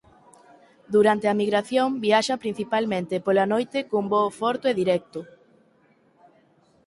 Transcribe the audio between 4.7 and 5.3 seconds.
directo.